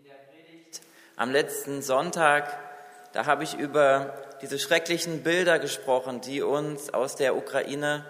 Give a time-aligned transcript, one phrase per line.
[0.00, 0.80] In der Predigt
[1.16, 2.58] am letzten Sonntag,
[3.12, 8.06] da habe ich über diese schrecklichen Bilder gesprochen, die uns aus der Ukraine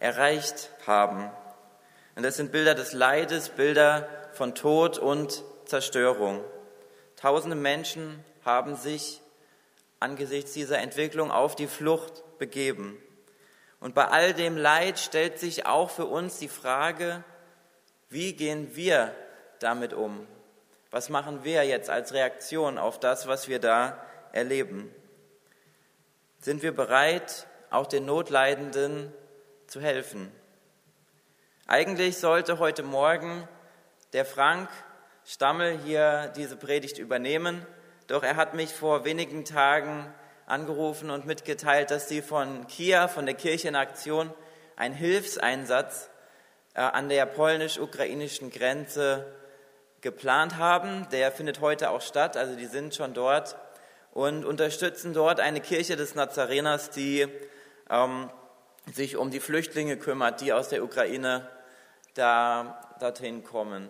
[0.00, 1.30] erreicht haben.
[2.14, 6.44] Und das sind Bilder des Leides, Bilder von Tod und Zerstörung.
[7.16, 9.22] Tausende Menschen haben sich
[9.98, 12.98] angesichts dieser Entwicklung auf die Flucht begeben.
[13.78, 17.24] Und bei all dem Leid stellt sich auch für uns die Frage,
[18.10, 19.14] wie gehen wir
[19.58, 20.26] damit um?
[20.90, 24.92] Was machen wir jetzt als Reaktion auf das, was wir da erleben?
[26.40, 29.12] Sind wir bereit, auch den Notleidenden
[29.68, 30.32] zu helfen?
[31.68, 33.46] Eigentlich sollte heute Morgen
[34.12, 34.68] der Frank
[35.24, 37.64] Stammel hier diese Predigt übernehmen,
[38.08, 40.12] doch er hat mich vor wenigen Tagen
[40.46, 44.34] angerufen und mitgeteilt, dass sie von KIA, von der Kirche in Aktion,
[44.74, 46.10] einen Hilfseinsatz
[46.74, 49.32] äh, an der polnisch-ukrainischen Grenze
[50.00, 51.06] geplant haben.
[51.10, 53.56] Der findet heute auch statt, also die sind schon dort
[54.12, 57.28] und unterstützen dort eine Kirche des Nazareners, die
[57.88, 58.30] ähm,
[58.92, 61.48] sich um die Flüchtlinge kümmert, die aus der Ukraine
[62.14, 63.88] da, dorthin kommen.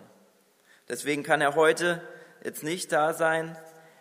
[0.89, 2.01] Deswegen kann er heute
[2.43, 3.57] jetzt nicht da sein,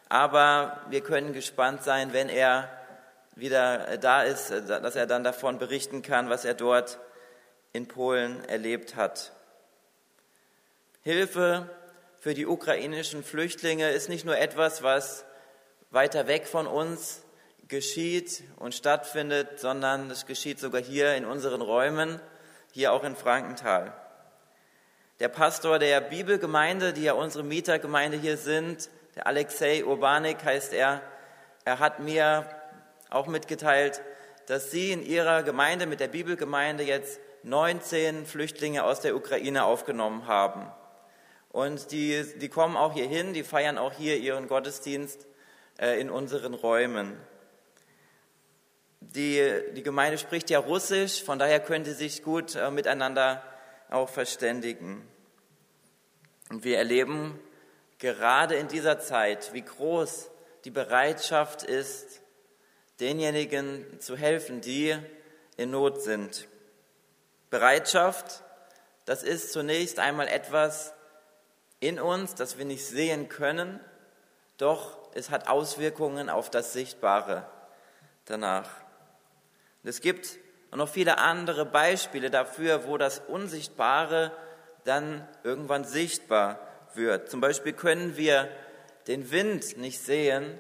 [0.08, 2.68] aber wir können gespannt sein, wenn er
[3.36, 6.98] wieder da ist, dass er dann davon berichten kann, was er dort
[7.72, 9.32] in Polen erlebt hat.
[11.02, 11.70] Hilfe
[12.20, 15.24] für die ukrainischen Flüchtlinge ist nicht nur etwas, was
[15.90, 17.22] weiter weg von uns
[17.66, 22.20] geschieht und stattfindet, sondern es geschieht sogar hier in unseren Räumen,
[22.72, 23.94] hier auch in Frankenthal.
[25.18, 31.00] Der Pastor der Bibelgemeinde, die ja unsere Mietergemeinde hier sind, der Alexei Urbanik heißt er,
[31.64, 32.44] er hat mir
[33.08, 34.02] auch mitgeteilt,
[34.46, 40.26] dass sie in ihrer Gemeinde mit der Bibelgemeinde jetzt 19 Flüchtlinge aus der Ukraine aufgenommen
[40.26, 40.70] haben.
[41.50, 45.26] Und die, die kommen auch hier hin, die feiern auch hier ihren Gottesdienst
[45.78, 47.16] äh, in unseren Räumen.
[49.00, 53.42] Die, die Gemeinde spricht ja Russisch, von daher können sie sich gut äh, miteinander
[53.90, 55.06] auch verständigen.
[56.50, 57.40] Und wir erleben
[57.98, 60.30] gerade in dieser Zeit, wie groß
[60.64, 62.20] die Bereitschaft ist,
[63.00, 64.96] denjenigen zu helfen, die
[65.56, 66.46] in Not sind.
[67.48, 68.44] Bereitschaft,
[69.04, 70.94] das ist zunächst einmal etwas,
[71.80, 73.80] in uns, das wir nicht sehen können,
[74.58, 77.46] doch es hat Auswirkungen auf das Sichtbare
[78.26, 78.68] danach.
[79.82, 80.38] Und es gibt
[80.72, 84.32] noch viele andere Beispiele dafür, wo das Unsichtbare
[84.84, 86.60] dann irgendwann sichtbar
[86.94, 87.30] wird.
[87.30, 88.48] Zum Beispiel können wir
[89.06, 90.58] den Wind nicht sehen,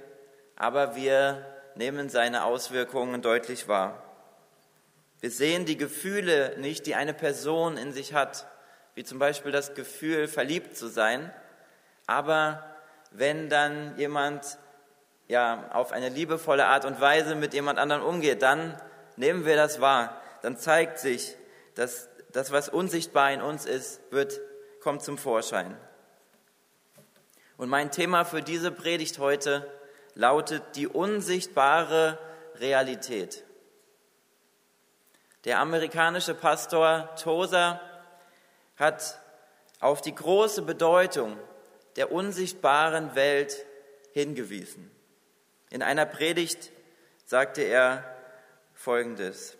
[0.56, 4.02] aber wir nehmen seine Auswirkungen deutlich wahr.
[5.20, 8.46] Wir sehen die Gefühle nicht, die eine Person in sich hat,
[8.94, 11.32] wie zum Beispiel das Gefühl, verliebt zu sein.
[12.06, 12.64] Aber
[13.10, 14.58] wenn dann jemand
[15.28, 18.80] ja, auf eine liebevolle Art und Weise mit jemand anderem umgeht, dann
[19.16, 20.20] nehmen wir das wahr.
[20.42, 21.36] Dann zeigt sich,
[21.74, 24.40] dass das, was unsichtbar in uns ist, wird,
[24.80, 25.76] kommt zum Vorschein.
[27.56, 29.70] Und mein Thema für diese Predigt heute
[30.14, 32.18] lautet die unsichtbare
[32.56, 33.44] Realität.
[35.44, 37.80] Der amerikanische Pastor Tozer
[38.80, 39.20] hat
[39.78, 41.36] auf die große Bedeutung
[41.96, 43.64] der unsichtbaren Welt
[44.12, 44.90] hingewiesen.
[45.70, 46.70] In einer Predigt
[47.24, 48.04] sagte er
[48.74, 49.56] Folgendes.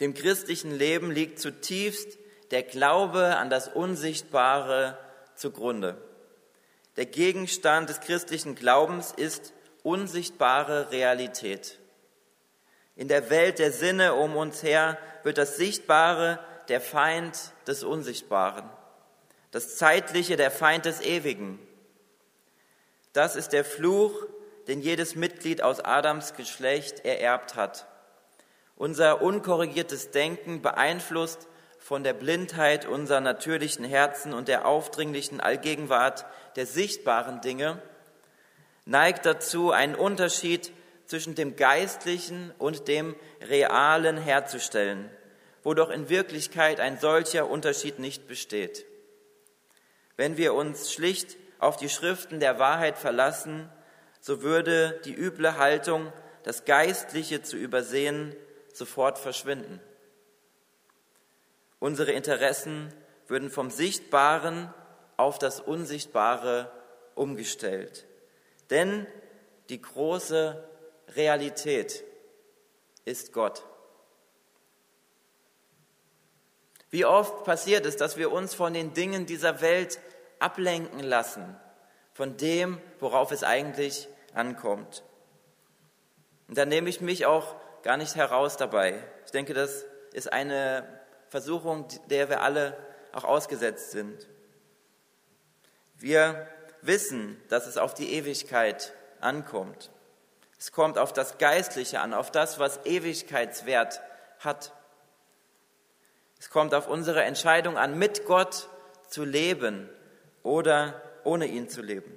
[0.00, 2.18] Dem christlichen Leben liegt zutiefst
[2.50, 4.96] der Glaube an das Unsichtbare
[5.34, 6.00] zugrunde.
[6.96, 9.52] Der Gegenstand des christlichen Glaubens ist
[9.82, 11.78] unsichtbare Realität.
[12.96, 18.68] In der Welt der Sinne um uns her wird das Sichtbare der Feind des Unsichtbaren,
[19.50, 21.58] das Zeitliche der Feind des Ewigen.
[23.12, 24.26] Das ist der Fluch,
[24.66, 27.86] den jedes Mitglied aus Adams Geschlecht ererbt hat.
[28.76, 31.48] Unser unkorrigiertes Denken beeinflusst
[31.78, 36.26] von der Blindheit unserer natürlichen Herzen und der aufdringlichen Allgegenwart
[36.56, 37.80] der sichtbaren Dinge,
[38.84, 40.72] neigt dazu, einen Unterschied
[41.06, 45.10] zwischen dem Geistlichen und dem Realen herzustellen
[45.62, 48.84] wo doch in Wirklichkeit ein solcher Unterschied nicht besteht.
[50.16, 53.68] Wenn wir uns schlicht auf die Schriften der Wahrheit verlassen,
[54.20, 56.12] so würde die üble Haltung,
[56.42, 58.34] das Geistliche zu übersehen,
[58.72, 59.80] sofort verschwinden.
[61.78, 62.92] Unsere Interessen
[63.26, 64.72] würden vom Sichtbaren
[65.16, 66.72] auf das Unsichtbare
[67.14, 68.06] umgestellt.
[68.70, 69.06] Denn
[69.68, 70.64] die große
[71.14, 72.04] Realität
[73.04, 73.64] ist Gott.
[76.90, 79.98] Wie oft passiert es, dass wir uns von den Dingen dieser Welt
[80.38, 81.56] ablenken lassen
[82.18, 85.04] von dem, worauf es eigentlich ankommt.
[86.48, 87.54] Und da nehme ich mich auch
[87.84, 89.00] gar nicht heraus dabei.
[89.24, 90.84] Ich denke, das ist eine
[91.28, 92.76] Versuchung, der wir alle
[93.12, 94.26] auch ausgesetzt sind.
[95.96, 96.48] Wir
[96.82, 99.92] wissen, dass es auf die Ewigkeit ankommt.
[100.58, 104.00] Es kommt auf das Geistliche an, auf das, was Ewigkeitswert
[104.40, 104.72] hat.
[106.38, 108.68] Es kommt auf unsere Entscheidung an, mit Gott
[109.08, 109.88] zu leben
[110.42, 112.12] oder ohne ihn zu leben.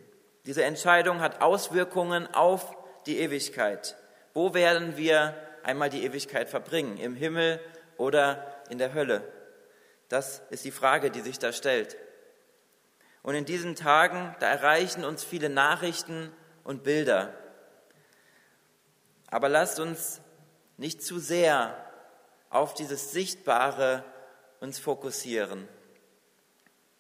[0.45, 2.75] Diese Entscheidung hat Auswirkungen auf
[3.05, 3.95] die Ewigkeit.
[4.33, 6.97] Wo werden wir einmal die Ewigkeit verbringen?
[6.97, 7.59] Im Himmel
[7.97, 9.23] oder in der Hölle?
[10.09, 11.97] Das ist die Frage, die sich da stellt.
[13.23, 16.31] Und in diesen Tagen, da erreichen uns viele Nachrichten
[16.63, 17.33] und Bilder.
[19.29, 20.21] Aber lasst uns
[20.77, 21.90] nicht zu sehr
[22.51, 24.03] auf dieses Sichtbare
[24.59, 25.67] uns fokussieren.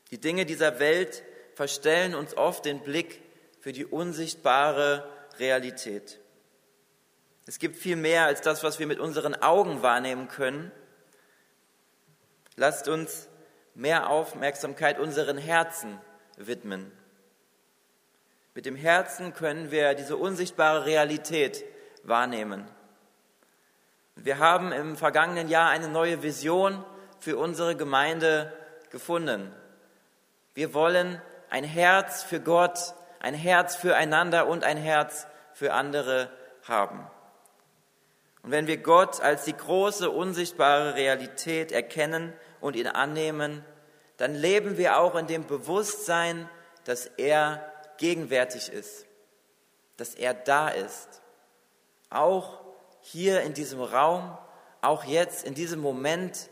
[0.09, 3.21] Die Dinge dieser Welt verstellen uns oft den Blick
[3.59, 5.07] für die unsichtbare
[5.37, 6.19] Realität.
[7.45, 10.71] Es gibt viel mehr als das, was wir mit unseren Augen wahrnehmen können.
[12.55, 13.27] Lasst uns
[13.75, 15.99] mehr Aufmerksamkeit unseren Herzen
[16.37, 16.91] widmen.
[18.53, 21.63] Mit dem Herzen können wir diese unsichtbare Realität
[22.03, 22.67] wahrnehmen.
[24.15, 26.83] Wir haben im vergangenen Jahr eine neue Vision
[27.19, 28.53] für unsere Gemeinde
[28.89, 29.53] gefunden.
[30.53, 36.29] Wir wollen ein Herz für Gott, ein Herz füreinander und ein Herz für andere
[36.67, 37.09] haben.
[38.43, 43.63] Und wenn wir Gott als die große, unsichtbare Realität erkennen und ihn annehmen,
[44.17, 46.49] dann leben wir auch in dem Bewusstsein,
[46.83, 49.05] dass er gegenwärtig ist,
[49.97, 51.21] dass er da ist.
[52.09, 52.60] Auch
[53.01, 54.37] hier in diesem Raum,
[54.81, 56.49] auch jetzt in diesem Moment,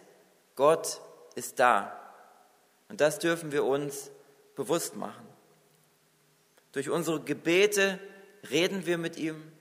[0.56, 1.01] Gott
[1.36, 1.96] ist da.
[2.90, 4.12] Und das dürfen wir uns
[4.56, 5.25] bewusst machen.
[6.72, 8.00] Durch unsere Gebete
[8.50, 9.51] reden wir mit ihm,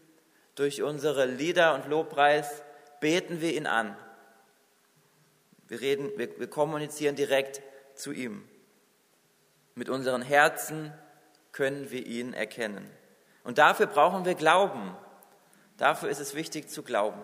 [0.55, 2.62] durch unsere Lieder und Lobpreis
[3.00, 3.96] beten wir ihn an.
[5.69, 7.62] Wir, reden, wir, wir kommunizieren direkt
[7.94, 8.49] zu ihm.
[9.75, 10.93] Mit unseren Herzen
[11.52, 12.90] können wir ihn erkennen.
[13.44, 14.96] Und dafür brauchen wir Glauben.
[15.78, 17.20] Dafür ist es wichtig zu glauben.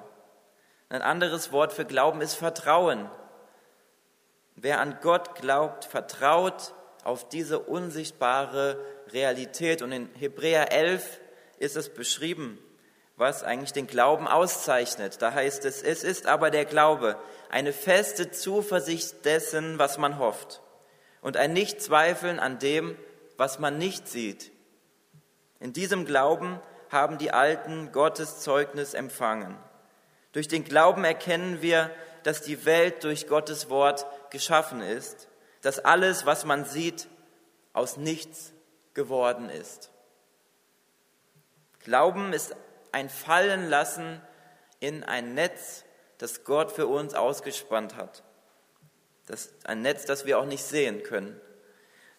[0.88, 3.10] Ein anderes Wort für Glauben ist Vertrauen.
[4.54, 6.72] Wer an Gott glaubt, vertraut
[7.02, 8.78] auf diese unsichtbare
[9.08, 9.82] Realität.
[9.82, 11.20] Und in Hebräer 11
[11.58, 12.58] ist es beschrieben,
[13.16, 15.20] was eigentlich den Glauben auszeichnet.
[15.20, 17.18] Da heißt es, es ist aber der Glaube,
[17.50, 20.62] eine feste Zuversicht dessen, was man hofft
[21.24, 22.96] und ein Nichtzweifeln an dem,
[23.36, 24.52] was man nicht sieht.
[25.58, 26.60] In diesem Glauben
[26.94, 29.54] haben die Alten Gottes Zeugnis empfangen.
[30.32, 31.90] Durch den Glauben erkennen wir,
[32.22, 35.28] dass die Welt durch Gottes Wort geschaffen ist,
[35.60, 37.06] dass alles, was man sieht,
[37.74, 38.54] aus nichts
[38.94, 39.90] geworden ist.
[41.80, 42.56] Glauben ist
[42.92, 44.22] ein Fallenlassen
[44.80, 45.84] in ein Netz,
[46.18, 48.22] das Gott für uns ausgespannt hat.
[49.26, 51.38] Das ein Netz, das wir auch nicht sehen können.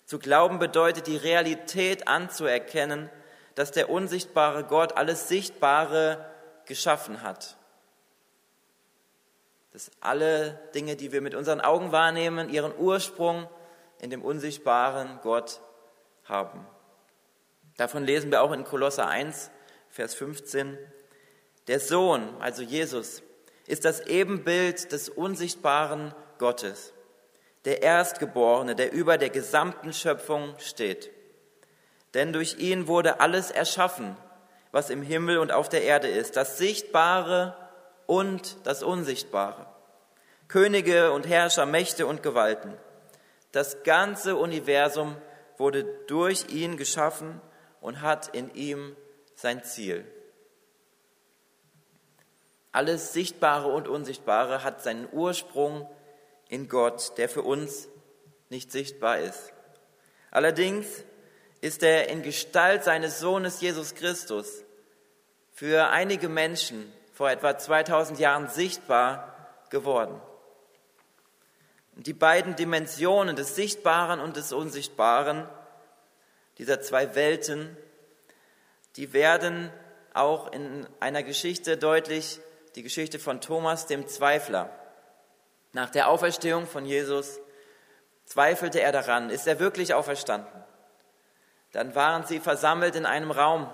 [0.06, 3.10] Zu glauben bedeutet, die Realität anzuerkennen,
[3.56, 6.26] dass der unsichtbare Gott alles Sichtbare
[6.66, 7.58] geschaffen hat.
[9.72, 13.50] Dass alle Dinge, die wir mit unseren Augen wahrnehmen, ihren Ursprung
[14.00, 15.62] in dem unsichtbaren Gott
[16.26, 16.66] haben.
[17.78, 19.52] Davon lesen wir auch in Kolosser 1,
[19.90, 20.78] Vers 15.
[21.68, 23.24] Der Sohn, also Jesus,
[23.68, 26.94] ist das Ebenbild des unsichtbaren Gottes
[27.66, 31.10] der Erstgeborene, der über der gesamten Schöpfung steht.
[32.16, 34.18] Denn durch ihn wurde alles erschaffen,
[34.72, 37.56] was im Himmel und auf der Erde ist, das Sichtbare
[38.08, 39.68] und das Unsichtbare.
[40.48, 42.74] Könige und Herrscher, Mächte und Gewalten.
[43.52, 45.18] Das ganze Universum
[45.58, 47.42] wurde durch ihn geschaffen
[47.82, 48.96] und hat in ihm
[49.36, 50.06] sein Ziel.
[52.72, 55.90] Alles Sichtbare und Unsichtbare hat seinen Ursprung
[56.48, 57.90] in Gott, der für uns
[58.50, 59.52] nicht sichtbar ist.
[60.32, 61.06] Allerdings
[61.66, 64.64] ist er in Gestalt seines Sohnes Jesus Christus
[65.52, 69.36] für einige Menschen vor etwa 2000 Jahren sichtbar
[69.72, 70.22] geworden.
[71.96, 75.50] die beiden Dimensionen des Sichtbaren und des Unsichtbaren,
[76.60, 77.76] dieser zwei Welten,
[78.96, 79.74] die werden
[80.14, 82.42] auch in einer Geschichte deutlich,
[82.76, 84.70] die Geschichte von Thomas dem Zweifler.
[85.74, 87.40] Nach der Auferstehung von Jesus
[88.26, 90.65] zweifelte er daran, ist er wirklich auferstanden?
[91.76, 93.70] Dann waren sie versammelt in einem Raum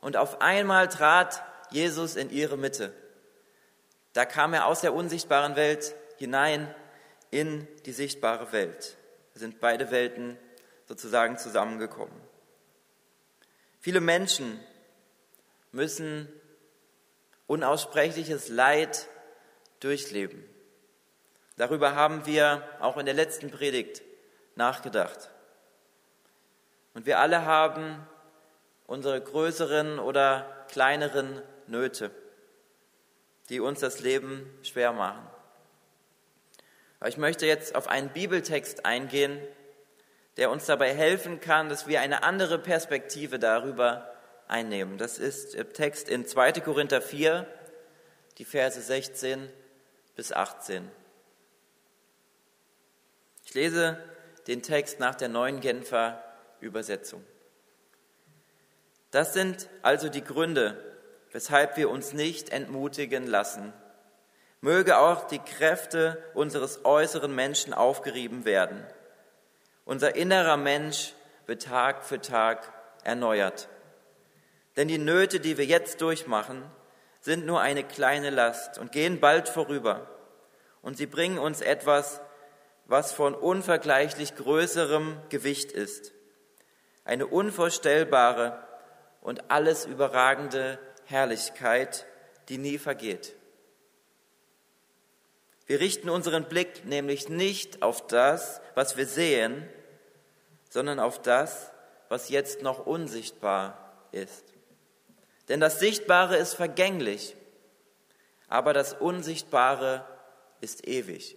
[0.00, 2.94] und auf einmal trat Jesus in ihre Mitte.
[4.14, 6.74] Da kam er aus der unsichtbaren Welt hinein
[7.30, 8.96] in die sichtbare Welt.
[9.34, 10.38] sind beide Welten
[10.88, 12.18] sozusagen zusammengekommen.
[13.80, 14.58] Viele Menschen
[15.72, 16.32] müssen
[17.46, 19.08] unaussprechliches Leid
[19.80, 20.42] durchleben.
[21.58, 24.00] Darüber haben wir auch in der letzten Predigt
[24.54, 25.30] nachgedacht.
[26.96, 28.08] Und wir alle haben
[28.86, 32.10] unsere größeren oder kleineren Nöte,
[33.50, 35.26] die uns das Leben schwer machen.
[36.98, 39.38] Aber ich möchte jetzt auf einen Bibeltext eingehen,
[40.38, 44.10] der uns dabei helfen kann, dass wir eine andere Perspektive darüber
[44.48, 44.96] einnehmen.
[44.96, 46.52] Das ist der Text in 2.
[46.52, 47.46] Korinther 4,
[48.38, 49.50] die Verse 16
[50.14, 50.90] bis 18.
[53.44, 54.02] Ich lese
[54.46, 56.22] den Text nach der neuen Genfer
[56.60, 57.24] Übersetzung.
[59.10, 60.76] Das sind also die Gründe,
[61.32, 63.72] weshalb wir uns nicht entmutigen lassen.
[64.60, 68.84] Möge auch die Kräfte unseres äußeren Menschen aufgerieben werden.
[69.84, 71.12] Unser innerer Mensch
[71.46, 72.72] wird Tag für Tag
[73.04, 73.68] erneuert.
[74.76, 76.62] Denn die Nöte, die wir jetzt durchmachen,
[77.20, 80.08] sind nur eine kleine Last und gehen bald vorüber.
[80.82, 82.20] Und sie bringen uns etwas,
[82.86, 86.12] was von unvergleichlich größerem Gewicht ist.
[87.06, 88.62] Eine unvorstellbare
[89.22, 92.04] und alles überragende Herrlichkeit,
[92.48, 93.34] die nie vergeht.
[95.66, 99.68] Wir richten unseren Blick nämlich nicht auf das, was wir sehen,
[100.68, 101.72] sondern auf das,
[102.08, 104.44] was jetzt noch unsichtbar ist.
[105.48, 107.36] Denn das Sichtbare ist vergänglich,
[108.48, 110.04] aber das Unsichtbare
[110.60, 111.36] ist ewig.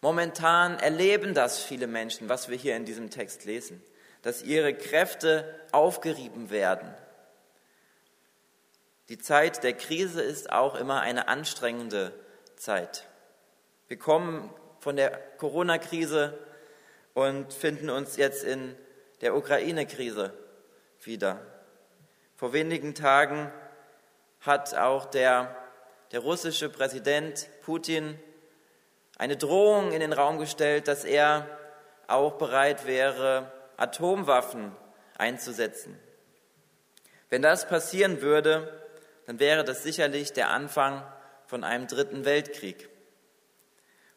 [0.00, 3.82] Momentan erleben das viele Menschen, was wir hier in diesem Text lesen,
[4.22, 6.94] dass ihre Kräfte aufgerieben werden.
[9.08, 12.12] Die Zeit der Krise ist auch immer eine anstrengende
[12.56, 13.06] Zeit.
[13.88, 16.38] Wir kommen von der Corona-Krise
[17.14, 18.74] und finden uns jetzt in
[19.20, 20.32] der Ukraine-Krise
[21.02, 21.40] wieder.
[22.34, 23.50] Vor wenigen Tagen
[24.40, 25.56] hat auch der,
[26.12, 28.18] der russische Präsident Putin
[29.16, 31.46] eine Drohung in den Raum gestellt, dass er
[32.06, 34.72] auch bereit wäre, Atomwaffen
[35.18, 35.98] einzusetzen.
[37.30, 38.72] Wenn das passieren würde,
[39.26, 41.02] dann wäre das sicherlich der Anfang
[41.46, 42.88] von einem dritten Weltkrieg.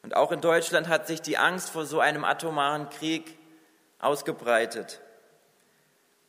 [0.04, 3.38] Und auch in Deutschland hat sich die Angst vor so einem atomaren Krieg
[4.00, 5.02] ausgebreitet.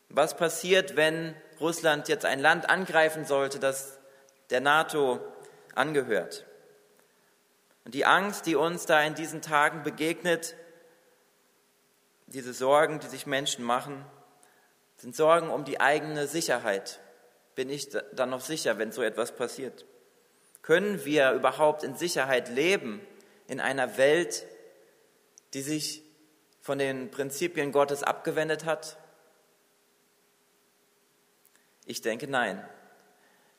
[0.09, 3.99] Was passiert, wenn Russland jetzt ein Land angreifen sollte, das
[4.51, 5.21] der NATO
[5.75, 6.47] angehört?
[7.91, 10.55] Und die Angst, die uns da in diesen Tagen begegnet,
[12.29, 14.05] diese Sorgen, die sich Menschen machen,
[14.95, 17.01] sind Sorgen um die eigene Sicherheit.
[17.57, 19.87] Bin ich dann noch sicher, wenn so etwas passiert?
[20.63, 23.05] Können wir überhaupt in Sicherheit leben
[23.49, 24.47] in einer Welt,
[25.53, 26.05] die sich
[26.61, 28.99] von den Prinzipien Gottes abgewendet hat?
[31.87, 32.65] Ich denke nein.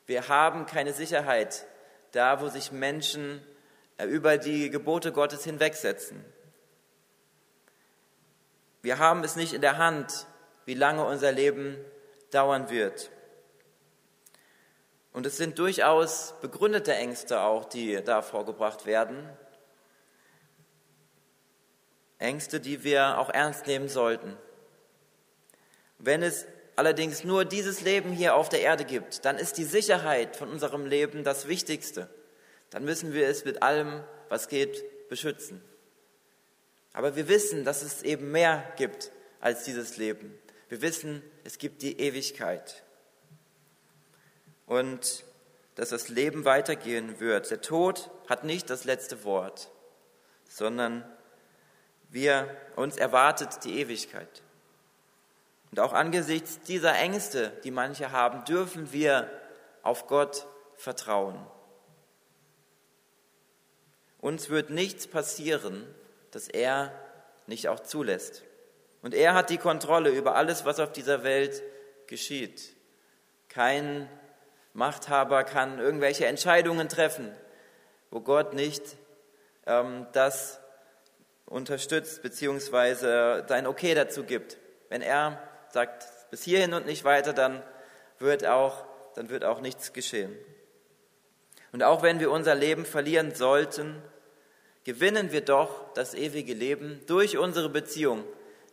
[0.05, 1.65] Wir haben keine Sicherheit
[2.13, 3.45] da, wo sich Menschen
[4.05, 6.23] über die Gebote Gottes hinwegsetzen.
[8.81, 10.27] Wir haben es nicht in der Hand,
[10.65, 11.77] wie lange unser Leben
[12.31, 13.11] dauern wird.
[15.13, 19.29] Und es sind durchaus begründete Ängste auch, die da vorgebracht werden.
[22.17, 24.37] Ängste, die wir auch ernst nehmen sollten.
[25.97, 30.35] Wenn es allerdings nur dieses Leben hier auf der Erde gibt, dann ist die Sicherheit
[30.35, 32.09] von unserem Leben das Wichtigste.
[32.71, 35.61] Dann müssen wir es mit allem, was geht, beschützen.
[36.93, 40.37] Aber wir wissen, dass es eben mehr gibt als dieses Leben.
[40.69, 42.83] Wir wissen, es gibt die Ewigkeit.
[44.65, 45.23] Und
[45.75, 47.49] dass das Leben weitergehen wird.
[47.49, 49.69] Der Tod hat nicht das letzte Wort,
[50.49, 51.05] sondern
[52.09, 54.43] wir, uns erwartet die Ewigkeit.
[55.71, 59.29] Und auch angesichts dieser Ängste, die manche haben, dürfen wir
[59.81, 61.39] auf Gott vertrauen.
[64.21, 65.85] Uns wird nichts passieren,
[66.29, 66.91] das er
[67.47, 68.43] nicht auch zulässt.
[69.01, 71.61] Und er hat die Kontrolle über alles, was auf dieser Welt
[72.07, 72.75] geschieht.
[73.49, 74.07] Kein
[74.73, 77.35] Machthaber kann irgendwelche Entscheidungen treffen,
[78.11, 78.83] wo Gott nicht
[79.65, 80.59] ähm, das
[81.45, 84.57] unterstützt beziehungsweise sein Okay dazu gibt.
[84.89, 87.61] Wenn er sagt, bis hierhin und nicht weiter, dann
[88.19, 88.85] wird auch,
[89.15, 90.37] dann wird auch nichts geschehen.
[91.71, 94.01] Und auch wenn wir unser Leben verlieren sollten,
[94.83, 98.23] gewinnen wir doch das ewige Leben durch unsere Beziehung,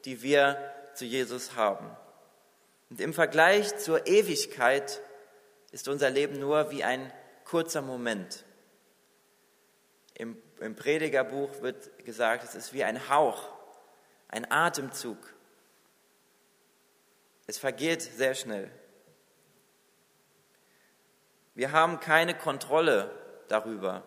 [0.05, 0.59] die wir
[0.95, 1.89] zu Jesus haben.
[2.91, 5.01] Und im Vergleich zur Ewigkeit
[5.71, 7.13] ist unser Leben nur wie ein
[7.45, 8.45] kurzer Moment.
[10.15, 13.49] Im, im Predigerbuch wird gesagt, es ist wie ein Hauch,
[14.29, 15.19] ein Atemzug.
[17.47, 18.71] Es vergeht sehr schnell.
[21.59, 23.11] Wir haben keine Kontrolle
[23.49, 24.05] darüber.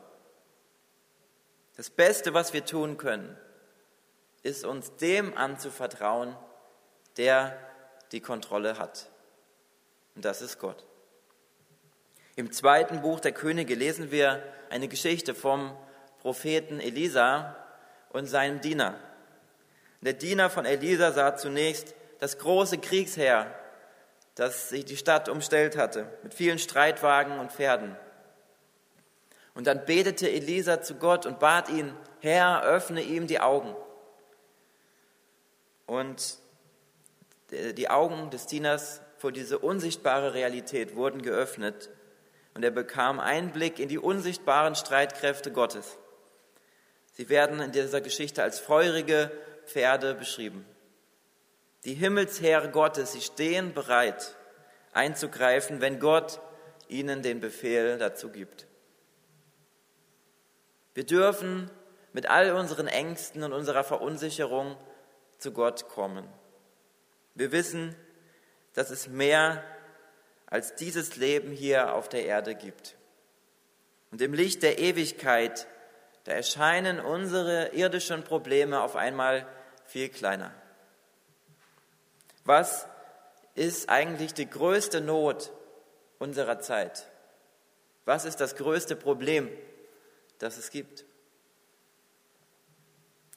[1.75, 3.37] Das Beste, was wir tun können,
[4.41, 6.37] ist uns dem anzuvertrauen,
[7.17, 7.57] der
[8.13, 9.09] die Kontrolle hat.
[10.15, 10.85] Und das ist Gott.
[12.37, 15.75] Im zweiten Buch der Könige lesen wir eine Geschichte vom
[16.21, 17.57] Propheten Elisa
[18.11, 18.97] und seinem Diener.
[19.99, 23.53] Der Diener von Elisa sah zunächst das große Kriegsheer,
[24.35, 27.95] das sich die Stadt umstellt hatte, mit vielen Streitwagen und Pferden.
[29.53, 33.75] Und dann betete Elisa zu Gott und bat ihn, Herr, öffne ihm die Augen.
[35.85, 36.37] Und
[37.51, 41.89] die Augen des Dieners vor diese unsichtbare Realität wurden geöffnet
[42.53, 45.97] und er bekam Einblick in die unsichtbaren Streitkräfte Gottes.
[47.13, 49.31] Sie werden in dieser Geschichte als feurige
[49.65, 50.65] Pferde beschrieben.
[51.83, 54.35] Die Himmelsheere Gottes, sie stehen bereit
[54.93, 56.39] einzugreifen, wenn Gott
[56.87, 58.67] ihnen den Befehl dazu gibt.
[60.93, 61.71] Wir dürfen
[62.13, 64.77] mit all unseren Ängsten und unserer Verunsicherung
[65.37, 66.27] zu Gott kommen.
[67.33, 67.95] Wir wissen,
[68.73, 69.63] dass es mehr
[70.45, 72.97] als dieses Leben hier auf der Erde gibt.
[74.11, 75.65] Und im Licht der Ewigkeit,
[76.25, 79.47] da erscheinen unsere irdischen Probleme auf einmal
[79.85, 80.53] viel kleiner.
[82.43, 82.87] Was
[83.55, 85.51] ist eigentlich die größte Not
[86.19, 87.07] unserer Zeit?
[88.05, 89.49] Was ist das größte Problem,
[90.39, 91.05] das es gibt?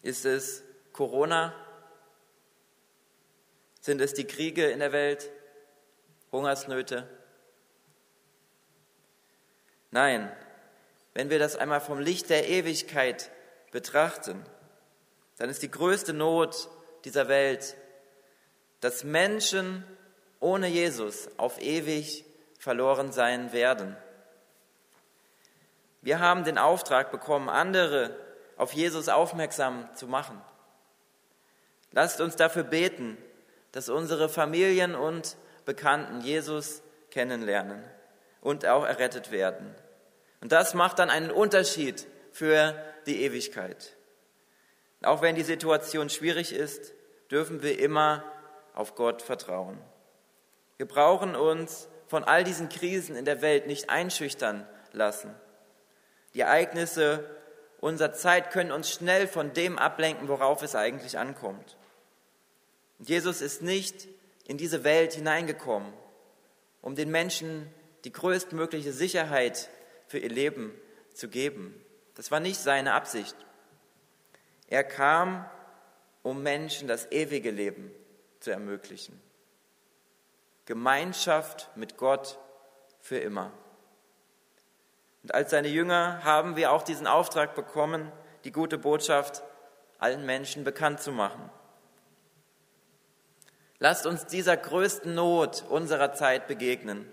[0.03, 1.55] Ist es Corona?
[3.81, 5.31] Sind es die Kriege in der Welt?
[6.33, 7.09] Hungersnöte?
[9.91, 10.35] Nein,
[11.13, 13.31] wenn wir das einmal vom Licht der Ewigkeit
[13.71, 14.45] betrachten,
[15.37, 16.69] dann ist die größte Not
[17.05, 17.77] dieser Welt,
[18.85, 19.83] dass Menschen
[20.41, 22.23] ohne Jesus auf ewig
[22.59, 23.97] verloren sein werden.
[26.03, 28.15] Wir haben den Auftrag bekommen, andere
[28.59, 30.39] auf Jesus aufmerksam zu machen.
[31.93, 33.17] Lasst uns dafür beten,
[33.73, 37.83] dass unsere Familien und Bekannten Jesus kennenlernen
[38.43, 39.75] und auch errettet werden.
[40.43, 42.75] Und das macht dann einen Unterschied für
[43.07, 43.97] die Ewigkeit.
[45.01, 46.93] Auch wenn die Situation schwierig ist,
[47.31, 48.23] dürfen wir immer
[48.75, 49.79] auf Gott vertrauen.
[50.77, 55.35] Wir brauchen uns von all diesen Krisen in der Welt nicht einschüchtern lassen.
[56.35, 57.29] Die Ereignisse
[57.81, 61.77] unserer Zeit können uns schnell von dem ablenken, worauf es eigentlich ankommt.
[62.99, 64.09] Und Jesus ist nicht
[64.47, 65.93] in diese Welt hineingekommen,
[66.83, 67.73] um den Menschen
[68.05, 69.69] die größtmögliche Sicherheit
[70.07, 70.75] für ihr Leben
[71.15, 71.81] zu geben.
[72.15, 73.37] Das war nicht seine Absicht.
[74.69, 75.49] Er kam,
[76.23, 77.93] um Menschen das ewige Leben
[78.45, 79.21] zu ermöglichen.
[80.67, 82.39] Gemeinschaft mit Gott
[83.01, 83.53] für immer.
[85.23, 88.13] Und als seine Jünger haben wir auch diesen Auftrag bekommen,
[88.45, 89.43] die gute Botschaft
[89.99, 91.51] allen Menschen bekannt zu machen.
[93.79, 97.11] Lasst uns dieser größten Not unserer Zeit begegnen,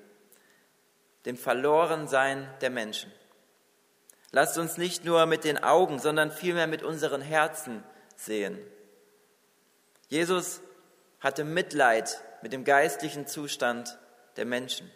[1.25, 3.11] dem Verlorensein der Menschen.
[4.31, 7.83] Lasst uns nicht nur mit den Augen, sondern vielmehr mit unseren Herzen
[8.15, 8.57] sehen.
[10.07, 10.61] Jesus
[11.21, 13.97] hatte Mitleid mit dem geistlichen Zustand
[14.35, 14.91] der Menschen.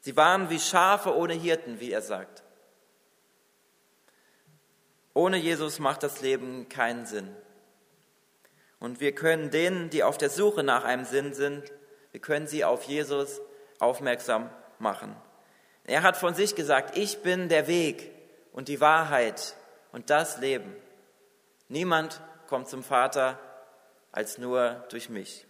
[0.00, 2.42] Sie waren wie Schafe ohne Hirten, wie er sagt.
[5.12, 7.34] Ohne Jesus macht das Leben keinen Sinn.
[8.80, 11.72] Und wir können denen, die auf der Suche nach einem Sinn sind,
[12.10, 13.40] wir können sie auf Jesus
[13.78, 15.16] aufmerksam machen.
[15.84, 18.10] Er hat von sich gesagt, ich bin der Weg
[18.52, 19.54] und die Wahrheit
[19.92, 20.74] und das Leben.
[21.68, 23.38] Niemand kommt zum Vater
[24.14, 25.44] als nur durch mich.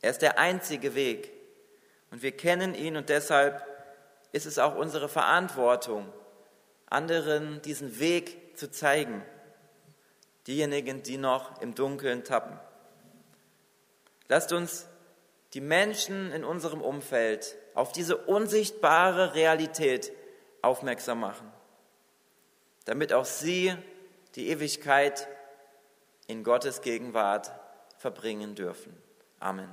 [0.00, 1.32] Er ist der einzige Weg
[2.12, 3.66] und wir kennen ihn und deshalb
[4.30, 6.06] ist es auch unsere Verantwortung,
[6.86, 9.22] anderen diesen Weg zu zeigen
[10.46, 12.56] diejenigen, die noch im Dunkeln tappen.
[14.28, 14.86] Lasst uns
[15.54, 20.12] die Menschen in unserem Umfeld auf diese unsichtbare Realität
[20.62, 21.52] aufmerksam machen,
[22.84, 23.74] damit auch sie
[24.36, 25.26] die Ewigkeit
[26.26, 27.52] in Gottes Gegenwart
[27.98, 28.96] verbringen dürfen.
[29.38, 29.68] Amen.